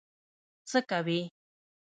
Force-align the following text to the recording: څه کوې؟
څه 0.69 0.79
کوې؟ 0.89 1.19